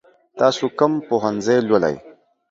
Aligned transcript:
تاسو 0.39 0.63
کوم 0.79 0.93
پوهنځی 1.07 1.57
لولئ؟ 1.67 1.95